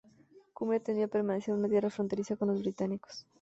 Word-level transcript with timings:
Cumbria 0.55 0.79
tendió 0.79 1.05
a 1.05 1.09
permanecer 1.09 1.53
una 1.53 1.69
tierra 1.69 1.91
fronteriza 1.91 2.35
con 2.35 2.47
los 2.47 2.59
britanos. 2.61 3.27